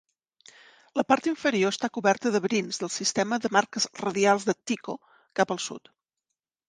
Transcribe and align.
La 0.99 1.03
part 1.11 1.27
inferior 1.31 1.73
està 1.75 1.89
coberta 1.97 2.31
de 2.35 2.41
brins 2.45 2.81
del 2.85 2.91
sistema 2.95 3.39
de 3.45 3.53
marques 3.59 3.87
radials 4.03 4.49
de 4.51 4.57
Tycho 4.71 4.97
cap 5.43 5.55
al 5.59 5.63
sud. 5.71 5.93